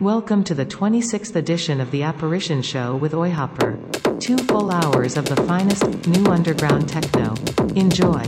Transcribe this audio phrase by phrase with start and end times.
[0.00, 4.20] Welcome to the 26th edition of the Apparition Show with Oyhopper.
[4.20, 7.32] Two full hours of the finest, new underground techno.
[7.76, 8.24] Enjoy.